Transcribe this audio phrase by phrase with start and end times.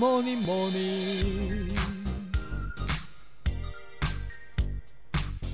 [0.00, 1.68] morning, morning.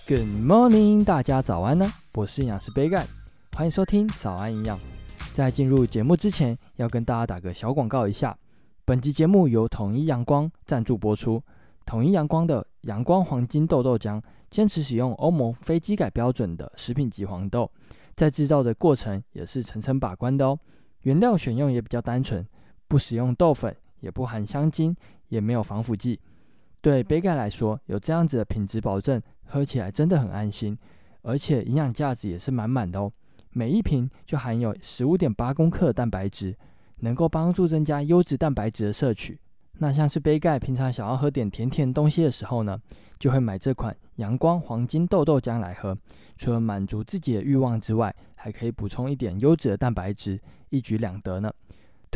[0.07, 1.93] Good morning，大家早安呢！
[2.15, 3.05] 我是营养师杯盖，
[3.57, 4.79] 欢迎收听早安营养。
[5.35, 8.39] 在进入节目之前，要跟大家打个小广告一下。
[8.85, 11.43] 本集节目由统一阳光赞助播出。
[11.85, 17.69] 统一阳光的阳光黄金豆豆浆，坚持使用欧盟非基改标准的食品级黄豆，
[18.15, 20.57] 在制造的过程也是层层把关的哦。
[21.03, 22.47] 原料选用也比较单纯，
[22.87, 23.77] 不使用豆粉，
[24.07, 24.95] 也不含香精，
[25.31, 26.21] 也没有防腐剂。
[26.81, 30.79] 对杯盖来说，有这样子的品质保证，喝起来真的很安心，
[31.23, 33.13] 而且营养价值也是满满的哦。
[33.51, 36.57] 每一瓶就含有十五点八公克的蛋白质，
[37.01, 39.37] 能够帮助增加优质蛋白质的摄取。
[39.79, 42.81] 那像是杯盖平常想要喝点甜甜东西的时候呢，
[43.19, 45.97] 就会买这款阳光黄金豆豆浆来喝。
[46.39, 51.53] 除了满足自己的欲望之外，还可以补充一点优质的蛋白质，一举两得呢。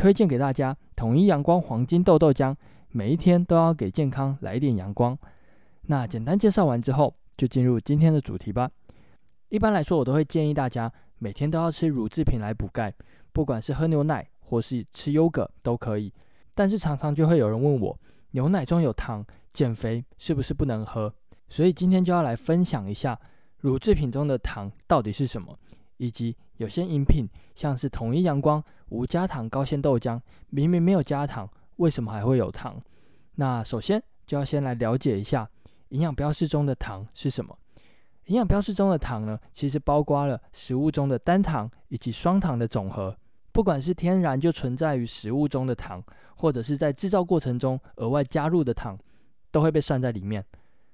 [0.01, 2.55] 推荐给大家统一阳光黄金豆豆浆，
[2.89, 5.15] 每一天都要给健康来一点阳光。
[5.83, 8.67] 那简单介绍完之后，就进入今天的主题吧。
[9.49, 12.91] 一般来说，我都会建议大家每天都要吃乳制品来补钙，
[13.31, 16.11] 不管是喝牛奶或是吃优格都可以。
[16.55, 17.95] 但是常常就会有人问我，
[18.31, 21.13] 牛奶中有糖，减肥是不是不能喝？
[21.47, 23.15] 所以今天就要来分享一下
[23.59, 25.55] 乳制品中的糖到底是什么，
[25.97, 32.79] 以及有些饮品，像是统一阳光无加糖高纤豆浆，明明没有加糖，为什么还会有糖？
[33.35, 35.49] 那首先就要先来了解一下
[35.89, 37.57] 营养标示中的糖是什么。
[38.25, 43.15] 营养标示中的糖呢，其实包括了食物中的单糖以及双糖的总和。
[43.53, 46.03] 不管是天然就存在于食物中的糖，
[46.35, 48.99] 或者是在制造过程中额外加入的糖，
[49.51, 50.45] 都会被算在里面。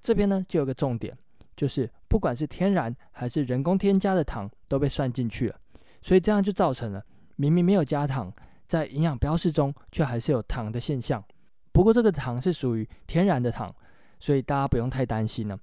[0.04, 1.18] 这边呢，就有个重点，
[1.56, 5.56] 就是不管是天然还是人工添加的糖，都被算进去了。
[6.04, 7.04] 所以这样就造成了
[7.38, 8.32] 明明没有加糖，
[8.68, 11.24] 在营养标示中却还是有糖的现象。
[11.72, 13.74] 不过这个糖是属于天然的糖，
[14.20, 15.58] 所以大家不用太担心了。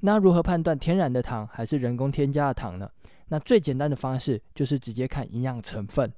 [0.00, 2.90] 那如何判断天然的糖还是人工添加的糖呢？
[3.28, 6.12] 那最简单的方式就是直接看营养成分。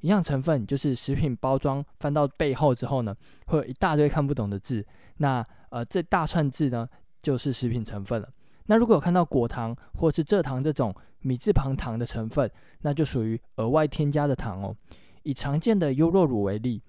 [0.00, 4.84] 营养成分就是食品包装翻到背后之后呢，会有一大堆看不懂的字。
[5.16, 6.86] 那呃，这大串字呢，
[7.22, 8.28] 就是食品成分了。
[8.66, 12.50] 那如果有看到果糖或是蔗糖这种米字旁糖的成分，
[12.80, 14.74] 那就属于额外添加的糖哦。
[15.22, 16.82] 以常见的优酪乳为例，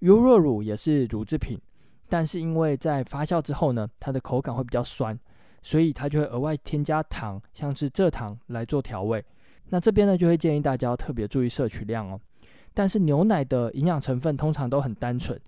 [0.00, 1.58] 优酪乳也是乳制品，
[2.08, 5.18] 但是因为在发酵之后呢，它的口感会比较酸，
[5.62, 9.24] 所以它就会额外添加糖，像是蔗糖来做调味。
[9.70, 12.20] 那这边呢，就会建议大家要特别注意摄取量哦。
[12.72, 15.40] 但是牛奶的营养成分通常都很单纯，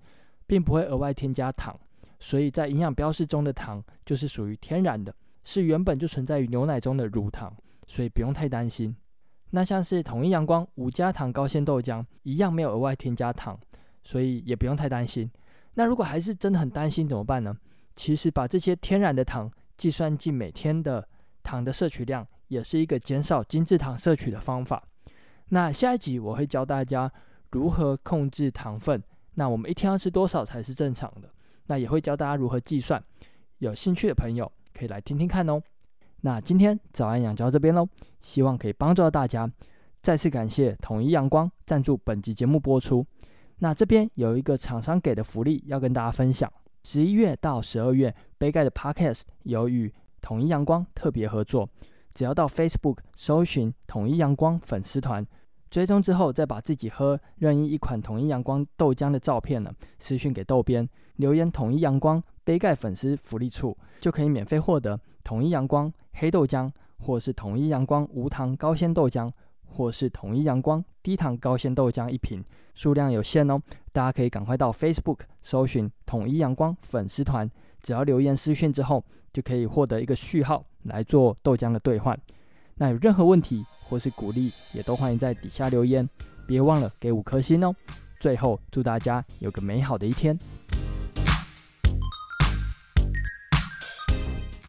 [0.45, 1.77] 并不会额外添加糖，
[2.19, 5.13] 所以在营养标示中的糖就是属于天然的，
[5.43, 7.53] 是原本就存在于牛奶中的乳糖，
[7.87, 8.95] 所以不用太担心。
[9.51, 13.59] 那像是统一阳光无加糖高纤豆浆一样没有额外添加糖，
[14.03, 15.29] 所以也不用太担心。
[15.75, 17.55] 那如果还是真的很担心怎么办呢？
[17.95, 21.07] 其实把这些天然的糖计算进每天的
[21.43, 24.83] 糖的摄取量，也是一个减少精制糖摄取的方法。
[25.49, 27.11] 那下一集我会教大家
[27.51, 29.01] 如何控制糖分。
[29.35, 31.29] 那我们一天要吃多少才是正常的？
[31.67, 33.03] 那也会教大家如何计算。
[33.59, 35.61] 有兴趣的朋友可以来听听看哦。
[36.21, 37.87] 那今天早安养教这边喽，
[38.21, 39.49] 希望可以帮助到大家。
[40.01, 43.05] 再次感谢统一阳光赞助本集节目播出。
[43.59, 46.51] 那这边有一个厂商给的福利要跟大家分享。
[46.83, 51.69] 十一月到十二月，杯盖的 Podcast 有与统一阳光特别合作，
[52.13, 55.25] 只要到 Facebook 搜寻统一阳光粉丝团。
[55.69, 60.87] 追踪之后，再把自己喝任意一款统一阳光豆浆的照片呢，私讯给豆编，
[61.17, 66.69] 留言统一阳光杯盖粉丝福利处，就可以免费获得统一阳光黑豆浆，
[66.99, 69.29] 或是统一阳光无糖高纤豆浆，
[69.65, 72.43] 或是统一阳光低糖高纤豆浆一瓶，
[72.73, 77.49] 数量有限哦，大家可以赶快到 Facebook 搜寻统一阳光粉丝团，
[77.81, 82.17] 只要留言私讯之后，就可以获得一个序号来做豆浆的兑换。
[82.75, 86.09] 那有任何问题，或是鼓励，也都欢迎在底下留言，
[86.47, 87.73] 别忘了给五颗星哦。
[88.19, 90.37] 最后，祝大家有个美好的一天。